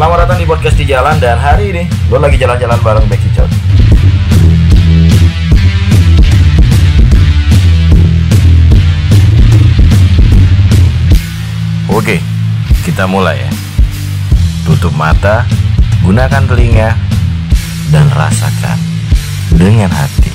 [0.00, 3.52] Selamat datang di podcast di jalan dan hari ini gue lagi jalan-jalan bareng Becky Chot.
[11.92, 12.16] Oke,
[12.80, 13.52] kita mulai ya.
[14.64, 15.44] Tutup mata,
[16.00, 16.96] gunakan telinga,
[17.92, 18.80] dan rasakan
[19.52, 20.29] dengan hati.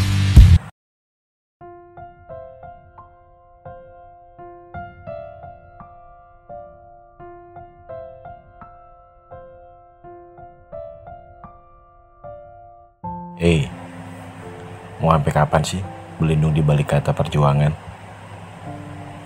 [15.06, 15.82] Mau sampai kapan sih
[16.18, 17.70] berlindung di balik kata perjuangan?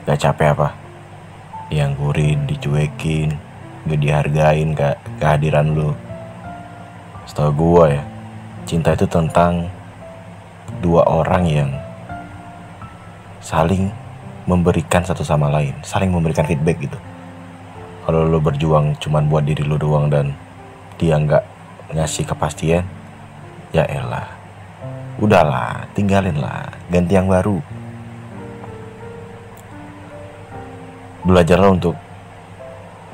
[0.03, 0.75] Gak capek apa?
[1.71, 3.39] Yang gurin, dicuekin,
[3.87, 5.95] gak dihargain gak kehadiran lu.
[7.23, 8.03] Setahu gua ya,
[8.67, 9.71] cinta itu tentang
[10.83, 11.71] dua orang yang
[13.39, 13.87] saling
[14.49, 16.99] memberikan satu sama lain, saling memberikan feedback gitu.
[18.03, 20.33] Kalau lu berjuang cuman buat diri lu doang dan
[20.97, 21.45] dia nggak
[21.93, 22.83] ngasih kepastian,
[23.69, 24.38] ya elah.
[25.19, 27.59] Udahlah, tinggalin lah, ganti yang baru.
[31.27, 31.99] Belajarlah untuk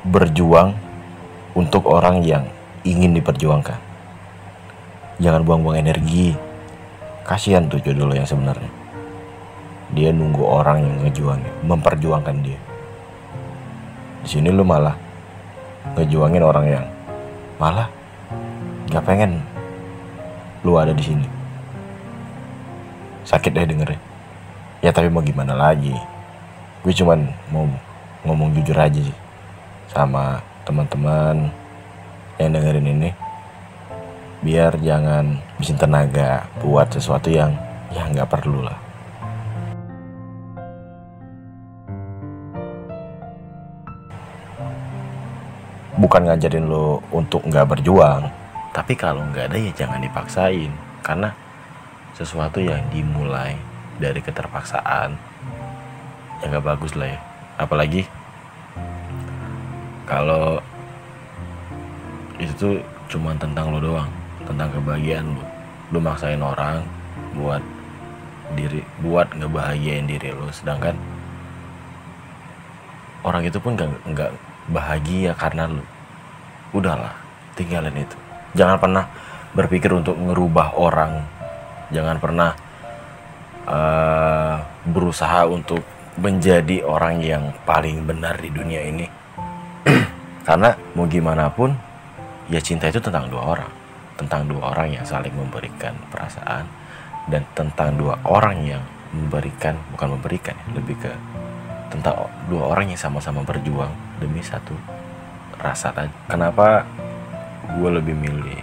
[0.06, 0.78] berjuang
[1.58, 2.46] untuk orang yang
[2.86, 3.80] ingin diperjuangkan.
[5.18, 6.36] Jangan buang-buang energi.
[7.26, 8.70] Kasihan tuh jodoh lo yang sebenarnya.
[9.90, 12.60] Dia nunggu orang yang ngejuangin, memperjuangkan dia.
[14.22, 14.94] Di sini lu malah
[15.98, 16.84] ngejuangin orang yang
[17.58, 17.90] malah
[18.90, 19.42] gak pengen
[20.62, 21.35] lu ada di sini.
[23.26, 23.98] Sakit deh dengernya.
[24.80, 25.92] Ya tapi mau gimana lagi?
[26.86, 27.66] Gue cuman mau
[28.26, 29.18] ngomong jujur aja sih
[29.90, 31.46] sama teman-teman
[32.42, 33.10] yang dengerin ini
[34.42, 37.54] biar jangan bikin tenaga buat sesuatu yang
[37.94, 38.76] ya nggak perlu lah
[45.96, 48.28] bukan ngajarin lo untuk nggak berjuang
[48.74, 51.32] tapi kalau nggak ada ya jangan dipaksain karena
[52.16, 53.60] sesuatu yang dimulai
[54.00, 55.16] dari keterpaksaan
[56.40, 57.20] ya nggak bagus lah ya.
[57.56, 58.04] Apalagi
[60.04, 60.60] kalau
[62.36, 64.10] itu cuma tentang lo doang
[64.44, 65.44] tentang kebahagiaan lo.
[65.92, 66.84] Lo maksain orang
[67.36, 67.62] buat
[68.54, 70.48] diri buat ngebahagiain diri lo.
[70.52, 70.96] Sedangkan
[73.24, 74.30] orang itu pun nggak nggak
[74.72, 75.84] bahagia karena lo.
[76.76, 77.12] Udahlah
[77.56, 78.16] tinggalin itu.
[78.56, 79.04] Jangan pernah
[79.56, 81.24] berpikir untuk ngerubah orang
[81.90, 82.50] jangan pernah
[83.66, 85.82] uh, berusaha untuk
[86.16, 89.06] menjadi orang yang paling benar di dunia ini.
[90.48, 91.74] Karena mau gimana pun
[92.48, 93.72] ya cinta itu tentang dua orang.
[94.16, 96.64] Tentang dua orang yang saling memberikan perasaan
[97.28, 98.82] dan tentang dua orang yang
[99.12, 101.12] memberikan bukan memberikan ya, lebih ke
[101.92, 104.74] tentang dua orang yang sama-sama berjuang demi satu
[105.60, 106.12] rasa tadi.
[106.26, 106.84] Kenapa
[107.76, 108.60] gue lebih milih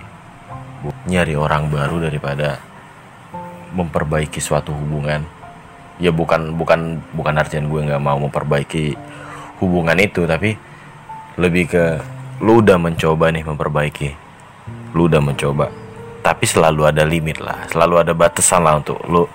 [1.07, 2.59] nyari orang baru daripada
[3.73, 5.25] memperbaiki suatu hubungan.
[5.97, 8.97] Ya bukan bukan bukan artian gue nggak mau memperbaiki
[9.61, 10.57] hubungan itu tapi
[11.37, 11.83] lebih ke
[12.41, 14.09] lu udah mencoba nih memperbaiki.
[14.93, 15.69] Lu udah mencoba.
[16.23, 19.25] Tapi selalu ada limit lah selalu ada batasan lah untuk lu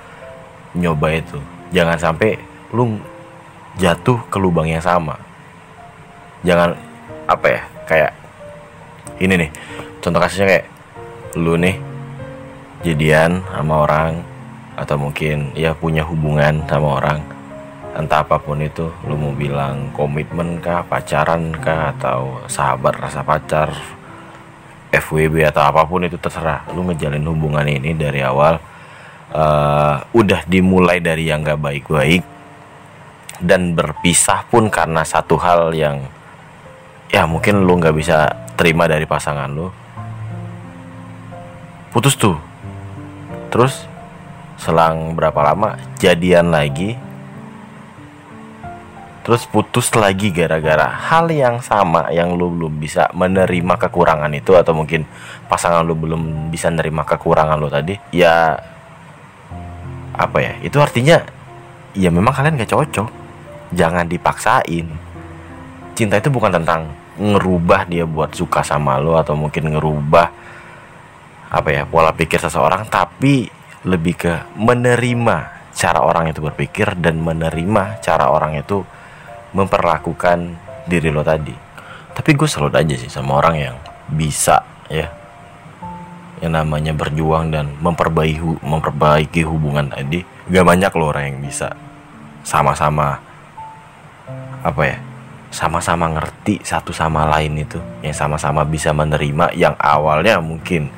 [0.79, 1.39] nyoba itu.
[1.75, 2.39] Jangan sampai
[2.73, 2.97] lu
[3.77, 5.19] jatuh ke lubang yang sama.
[6.47, 6.79] Jangan
[7.29, 8.13] apa ya kayak
[9.19, 9.51] ini nih.
[9.99, 10.67] Contoh kasusnya kayak
[11.37, 11.88] lu nih
[12.87, 14.23] jadian sama orang
[14.79, 17.21] atau mungkin ya punya hubungan sama orang.
[17.99, 23.75] Entah apa pun itu lu mau bilang komitmen kah pacaran kah atau sahabat rasa pacar
[24.95, 26.63] FWB atau apa pun itu terserah.
[26.71, 28.63] Lu ngejalin hubungan ini dari awal
[29.35, 32.23] uh, udah dimulai dari yang gak baik-baik
[33.39, 36.03] dan berpisah pun karena satu hal yang
[37.09, 38.29] ya mungkin lu nggak bisa
[38.59, 39.71] terima dari pasangan lu
[41.95, 42.48] putus tuh
[43.49, 43.89] terus
[44.59, 46.99] selang berapa lama jadian lagi.
[49.29, 54.73] Terus putus lagi gara-gara hal yang sama yang lu belum bisa menerima kekurangan itu atau
[54.73, 55.05] mungkin
[55.53, 58.57] pasangan lu belum bisa menerima kekurangan lu tadi ya
[60.17, 61.21] apa ya itu artinya
[61.93, 63.09] ya memang kalian gak cocok.
[63.77, 64.89] Jangan dipaksain.
[65.93, 66.89] Cinta itu bukan tentang
[67.21, 70.48] ngerubah dia buat suka sama lo atau mungkin ngerubah
[71.49, 73.49] apa ya pola pikir seseorang tapi
[73.89, 75.37] lebih ke menerima
[75.79, 78.83] cara orang itu berpikir dan menerima cara orang itu
[79.55, 80.59] memperlakukan
[80.91, 81.55] diri lo tadi.
[82.13, 83.77] Tapi gue salut aja sih sama orang yang
[84.11, 84.59] bisa
[84.91, 85.07] ya.
[86.43, 90.27] Yang namanya berjuang dan memperbaiki memperbaiki hubungan tadi.
[90.51, 91.71] Gak banyak lo orang yang bisa
[92.43, 93.21] sama-sama
[94.59, 94.99] apa ya
[95.49, 97.79] sama-sama ngerti satu sama lain itu.
[98.03, 100.91] Yang sama-sama bisa menerima yang awalnya mungkin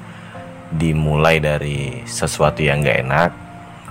[0.71, 3.31] dimulai dari sesuatu yang gak enak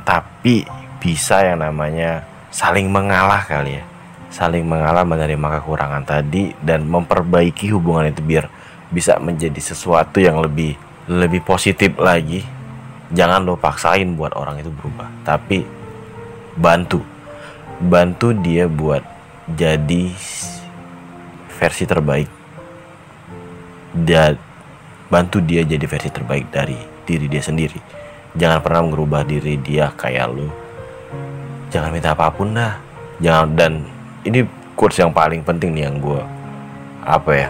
[0.08, 0.64] tapi
[0.98, 3.84] bisa yang namanya saling mengalah kali ya.
[4.30, 8.46] Saling mengalah menerima kekurangan tadi dan memperbaiki hubungan itu biar
[8.90, 10.78] bisa menjadi sesuatu yang lebih
[11.10, 12.46] lebih positif lagi.
[13.10, 15.66] Jangan lo paksain buat orang itu berubah tapi
[16.58, 17.02] bantu.
[17.80, 19.02] Bantu dia buat
[19.50, 20.14] jadi
[21.58, 22.30] versi terbaik.
[23.90, 24.38] Dan
[25.10, 27.82] bantu dia jadi versi terbaik dari diri dia sendiri.
[28.38, 30.70] Jangan pernah merubah diri dia kayak lo
[31.70, 32.76] jangan minta apa pun dah.
[33.22, 33.72] Jangan dan
[34.26, 36.22] ini quotes yang paling penting nih yang gue
[37.06, 37.50] apa ya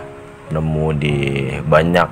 [0.54, 1.16] nemu di
[1.66, 2.08] banyak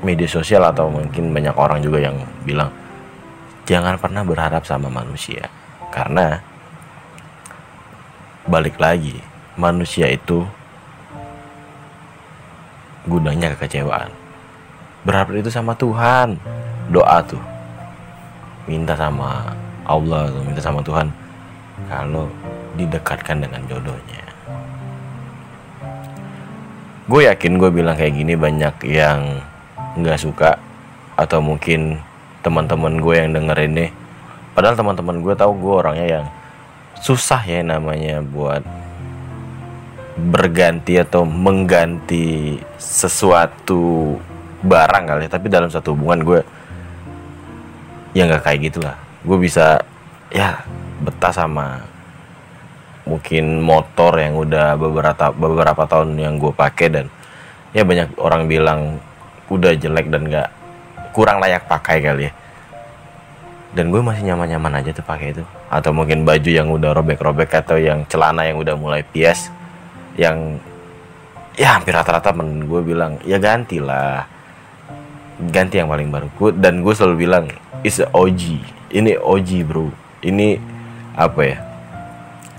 [0.00, 2.72] media sosial atau mungkin banyak orang juga yang bilang
[3.68, 5.46] jangan pernah berharap sama manusia.
[5.90, 6.38] Karena
[8.46, 9.18] balik lagi
[9.58, 10.46] manusia itu
[13.04, 14.19] gudangnya kekecewaan
[15.06, 16.36] berharap itu sama Tuhan.
[16.90, 17.40] Doa tuh.
[18.68, 19.56] Minta sama
[19.88, 21.08] Allah tuh minta sama Tuhan.
[21.88, 22.28] Kalau
[22.78, 24.24] didekatkan dengan jodohnya.
[27.10, 29.42] Gue yakin gue bilang kayak gini banyak yang
[29.98, 30.60] nggak suka.
[31.18, 32.00] Atau mungkin
[32.40, 33.86] teman-teman gue yang denger ini
[34.56, 36.26] padahal teman-teman gue tahu gue orangnya yang
[37.00, 38.64] susah ya namanya buat
[40.20, 44.16] berganti atau mengganti sesuatu
[44.60, 45.30] barang kali ya.
[45.32, 46.40] tapi dalam satu hubungan gue
[48.12, 48.96] ya nggak kayak gitulah.
[49.24, 49.80] Gue bisa
[50.30, 50.64] ya
[51.00, 51.84] betah sama
[53.08, 57.06] mungkin motor yang udah beberapa beberapa tahun yang gue pakai dan
[57.74, 58.80] ya banyak orang bilang
[59.50, 60.48] udah jelek dan nggak
[61.10, 62.32] kurang layak pakai kali ya.
[63.70, 65.46] Dan gue masih nyaman-nyaman aja tuh pakai itu.
[65.70, 69.46] Atau mungkin baju yang udah robek-robek atau yang celana yang udah mulai pias
[70.18, 70.58] yang
[71.54, 74.26] ya hampir rata-rata men gue bilang ya gantilah
[75.48, 76.28] ganti yang paling baru.
[76.52, 77.48] Dan gue selalu bilang
[77.80, 78.60] is OG
[78.90, 79.88] ini OG bro.
[80.20, 80.58] Ini
[81.14, 81.56] apa ya?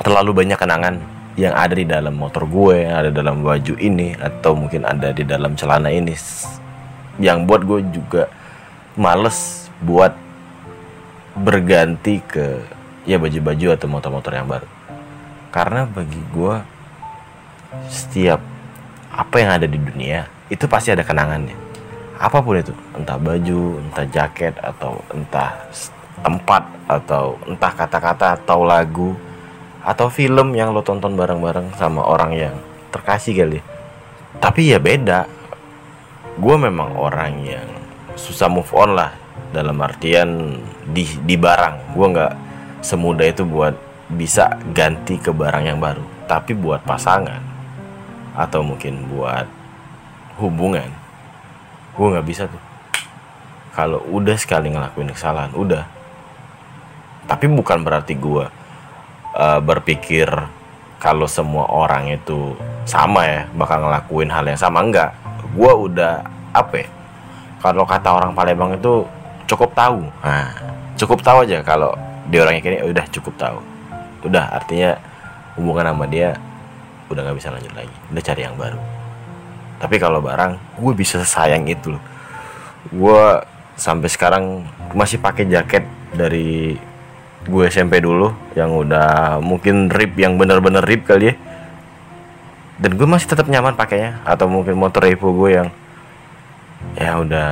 [0.02, 0.96] Terlalu banyak kenangan
[1.38, 5.28] yang ada di dalam motor gue yang ada dalam baju ini atau mungkin ada di
[5.28, 6.16] dalam celana ini.
[7.22, 8.24] Yang buat gue juga
[8.98, 10.16] males buat
[11.38, 12.60] berganti ke
[13.06, 14.68] ya baju-baju atau motor-motor yang baru.
[15.52, 16.56] Karena bagi gue
[17.92, 18.40] setiap
[19.12, 21.71] apa yang ada di dunia itu pasti ada kenangannya
[22.22, 25.58] apa pun itu entah baju entah jaket atau entah
[26.22, 29.18] tempat atau entah kata-kata atau lagu
[29.82, 32.56] atau film yang lo tonton bareng-bareng sama orang yang
[32.94, 33.60] terkasih kali.
[34.38, 35.26] Tapi ya beda.
[36.38, 37.68] Gue memang orang yang
[38.14, 39.10] susah move on lah
[39.50, 40.62] dalam artian
[40.94, 41.98] di di barang.
[41.98, 42.34] Gue nggak
[42.86, 43.74] semudah itu buat
[44.14, 46.06] bisa ganti ke barang yang baru.
[46.30, 47.42] Tapi buat pasangan
[48.38, 49.50] atau mungkin buat
[50.38, 51.01] hubungan
[51.96, 52.62] gue nggak bisa tuh.
[53.72, 55.84] Kalau udah sekali ngelakuin kesalahan udah.
[57.28, 58.46] Tapi bukan berarti gue
[59.36, 60.28] uh, berpikir
[61.00, 64.84] kalau semua orang itu sama ya bakal ngelakuin hal yang sama.
[64.84, 65.16] Enggak.
[65.56, 66.90] Gue udah apa ya
[67.64, 69.08] kalau kata orang Palembang itu
[69.48, 70.04] cukup tahu.
[70.24, 70.52] Nah
[71.00, 71.96] cukup tahu aja kalau
[72.28, 73.60] dia orangnya kini udah cukup tahu.
[74.28, 75.00] Udah artinya
[75.56, 76.36] hubungan sama dia
[77.08, 77.96] udah nggak bisa lanjut lagi.
[78.12, 79.01] Udah cari yang baru
[79.82, 82.04] tapi kalau barang gue bisa sayang itu loh.
[82.94, 83.42] Gue
[83.74, 84.62] sampai sekarang
[84.94, 85.82] masih pakai jaket
[86.14, 86.78] dari
[87.42, 91.36] gue SMP dulu yang udah mungkin rip yang bener-bener rip kali ya.
[92.78, 95.70] Dan gue masih tetap nyaman pakainya atau mungkin motor Evo gue yang
[96.98, 97.50] ya udah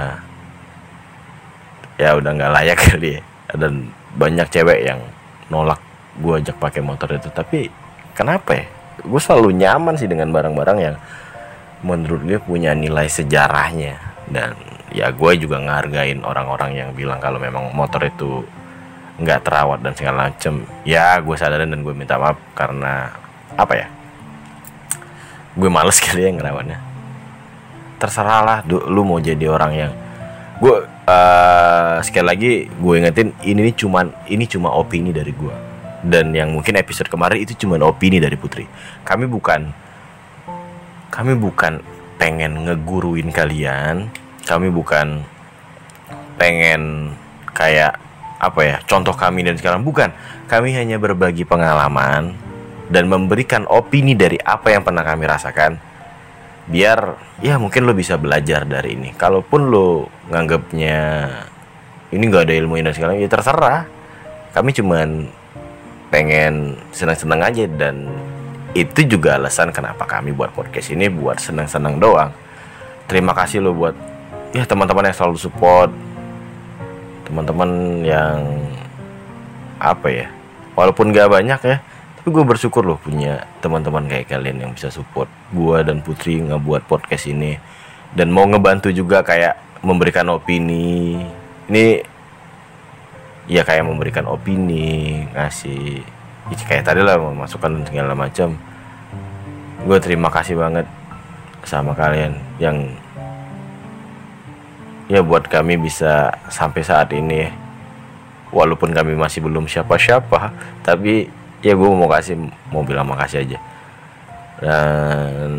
[1.97, 3.21] ya udah nggak layak kali ya.
[3.57, 5.01] Dan banyak cewek yang
[5.49, 5.81] nolak
[6.21, 7.33] gue ajak pakai motor itu.
[7.33, 7.73] Tapi
[8.13, 8.65] kenapa ya?
[9.01, 10.95] Gue selalu nyaman sih dengan barang-barang yang
[11.85, 13.97] menurut gue punya nilai sejarahnya.
[14.29, 14.53] Dan
[14.93, 18.45] ya gue juga ngargain orang-orang yang bilang kalau memang motor itu
[19.19, 20.63] nggak terawat dan segala macem.
[20.87, 23.13] Ya gue sadarin dan gue minta maaf karena
[23.57, 23.87] apa ya
[25.59, 26.79] gue males kali ya ngerawatnya
[27.99, 29.91] terserah lah lu mau jadi orang yang
[30.63, 35.55] gue uh, sekali lagi gue ingetin ini cuman ini cuma opini dari gue.
[35.99, 38.63] Dan yang mungkin episode kemarin itu cuma opini dari Putri.
[39.03, 39.67] Kami bukan
[41.19, 41.83] kami bukan
[42.15, 44.07] pengen ngeguruin kalian.
[44.47, 45.19] Kami bukan
[46.39, 47.11] pengen
[47.51, 47.99] kayak
[48.39, 49.83] apa ya contoh kami dan sekarang.
[49.83, 50.15] Bukan.
[50.47, 52.39] Kami hanya berbagi pengalaman
[52.87, 55.75] dan memberikan opini dari apa yang pernah kami rasakan.
[56.71, 59.11] Biar ya mungkin lo bisa belajar dari ini.
[59.11, 60.99] Kalaupun lo nganggapnya
[62.15, 63.83] ini nggak ada ilmu dan sekarang ya terserah.
[64.55, 65.27] Kami cuman
[66.15, 68.07] pengen senang-senang aja dan
[68.77, 72.31] itu juga alasan kenapa kami buat podcast ini buat senang-senang doang.
[73.09, 73.97] Terima kasih lo buat
[74.53, 75.91] ya teman-teman yang selalu support.
[77.25, 78.37] Teman-teman yang
[79.79, 80.27] apa ya
[80.73, 81.77] walaupun gak banyak ya
[82.19, 86.83] tapi gue bersyukur loh punya teman-teman kayak kalian yang bisa support gue dan Putri ngebuat
[86.83, 87.55] podcast ini.
[88.11, 91.15] Dan mau ngebantu juga kayak memberikan opini.
[91.71, 92.03] Ini
[93.47, 96.03] ya kayak memberikan opini ngasih
[96.49, 98.57] ya kayak tadi lah memasukkan segala macam.
[99.85, 100.85] Gue terima kasih banget
[101.63, 102.93] sama kalian yang
[105.09, 107.49] ya buat kami bisa sampai saat ini.
[108.49, 110.49] Walaupun kami masih belum siapa-siapa
[110.81, 111.29] tapi
[111.61, 112.33] ya gue mau kasih
[112.73, 113.59] mau bilang makasih aja.
[114.59, 115.51] Dan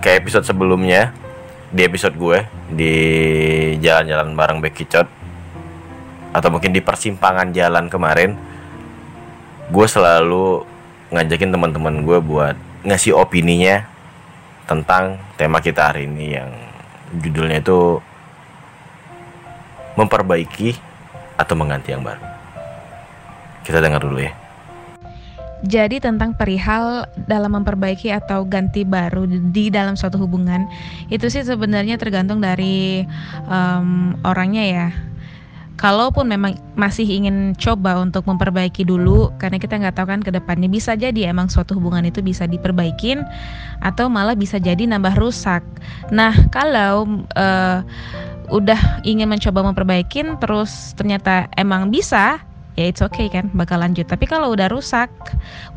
[0.00, 1.12] kayak episode sebelumnya
[1.70, 2.38] di episode gue
[2.74, 2.94] di
[3.78, 5.06] jalan-jalan bareng Becky Chot
[6.34, 8.49] atau mungkin di persimpangan jalan kemarin
[9.70, 10.66] gue selalu
[11.14, 13.86] ngajakin teman-teman gue buat ngasih opininya
[14.66, 16.50] tentang tema kita hari ini yang
[17.22, 17.98] judulnya itu
[19.98, 20.78] memperbaiki
[21.34, 22.22] atau mengganti yang baru.
[23.66, 24.34] Kita dengar dulu ya.
[25.60, 30.64] Jadi tentang perihal dalam memperbaiki atau ganti baru di dalam suatu hubungan
[31.12, 33.04] itu sih sebenarnya tergantung dari
[33.44, 34.88] um, orangnya ya
[35.80, 40.68] kalaupun memang masih ingin coba untuk memperbaiki dulu karena kita nggak tahu kan ke depannya
[40.68, 43.24] bisa jadi emang suatu hubungan itu bisa diperbaikin
[43.80, 45.64] atau malah bisa jadi nambah rusak.
[46.12, 47.80] Nah, kalau uh,
[48.52, 52.44] udah ingin mencoba memperbaikin terus ternyata emang bisa
[52.76, 54.04] ya it's okay kan bakal lanjut.
[54.04, 55.08] Tapi kalau udah rusak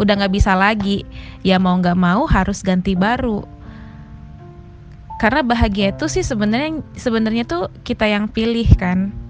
[0.03, 1.07] udah nggak bisa lagi
[1.47, 3.47] ya mau nggak mau harus ganti baru.
[5.23, 9.22] Karena bahagia itu sih sebenarnya sebenarnya tuh kita yang pilih kan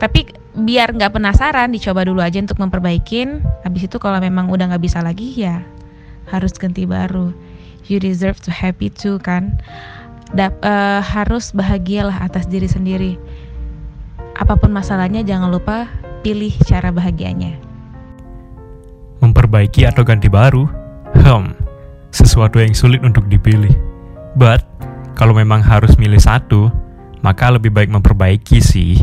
[0.00, 3.44] tapi biar nggak penasaran dicoba dulu aja untuk memperbaikin.
[3.62, 5.62] Habis itu kalau memang udah nggak bisa lagi ya
[6.32, 7.30] harus ganti baru.
[7.86, 9.60] You deserve to happy too kan?
[10.32, 13.18] Dap, uh, harus bahagialah atas diri sendiri.
[14.38, 15.90] Apa pun masalahnya jangan lupa
[16.24, 17.58] pilih cara bahagianya.
[19.20, 20.64] Memperbaiki atau ganti baru?
[21.18, 21.70] Hmm
[22.10, 23.72] sesuatu yang sulit untuk dipilih.
[24.34, 24.62] But
[25.18, 26.70] kalau memang harus milih satu
[27.20, 28.96] maka lebih baik memperbaiki sih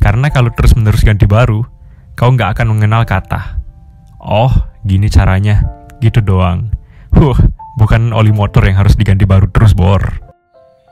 [0.00, 1.60] karena kalau terus-menerus ganti baru,
[2.16, 3.60] kau nggak akan mengenal kata.
[4.16, 4.50] Oh,
[4.82, 5.60] gini caranya.
[6.00, 6.72] Gitu doang.
[7.12, 7.36] Huh,
[7.76, 10.00] bukan oli motor yang harus diganti baru terus, Bor.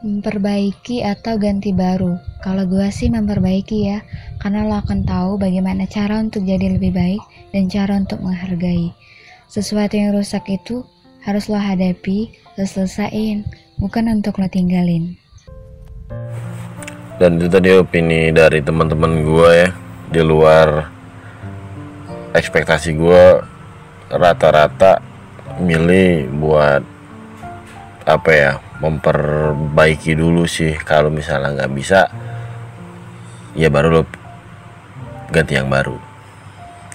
[0.05, 2.21] Memperbaiki atau ganti baru.
[2.45, 3.99] Kalau gue sih memperbaiki ya,
[4.39, 8.93] karena lo akan tahu bagaimana cara untuk jadi lebih baik dan cara untuk menghargai.
[9.49, 10.85] Sesuatu yang rusak itu
[11.25, 13.43] harus lo hadapi, lo selesain,
[13.81, 15.19] bukan untuk lo tinggalin
[17.19, 19.69] dan itu tadi opini dari teman-teman gue ya
[20.09, 20.87] di luar
[22.31, 23.25] ekspektasi gue
[24.09, 25.03] rata-rata
[25.59, 26.83] milih buat
[28.07, 30.79] apa ya memperbaiki dulu sih.
[30.79, 32.07] Kalau misalnya nggak bisa
[33.59, 34.03] ya baru lo
[35.35, 35.99] ganti yang baru.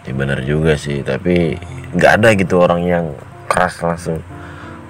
[0.08, 1.60] Ya bener juga sih tapi
[1.94, 3.06] nggak ada gitu orang yang
[3.52, 4.24] keras langsung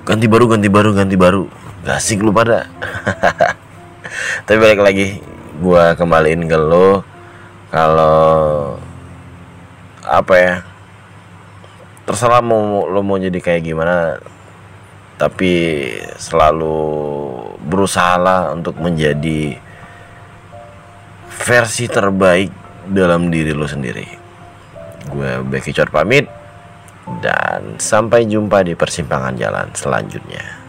[0.06, 1.50] ganti baru ganti baru ganti baru.
[1.84, 2.63] Gak asik lu pada
[4.46, 5.08] tapi balik lagi
[5.58, 7.05] gue kembaliin ke lo
[7.70, 8.77] kalau
[10.03, 10.55] apa ya
[12.03, 14.20] terserah mau lo mau jadi kayak gimana
[15.17, 15.88] tapi
[16.20, 16.82] selalu
[17.63, 19.55] berusaha lah untuk menjadi
[21.32, 22.51] versi terbaik
[22.91, 24.03] dalam diri lo sendiri.
[25.08, 26.27] Gue Becky Cor pamit
[27.24, 30.62] dan sampai jumpa di persimpangan jalan selanjutnya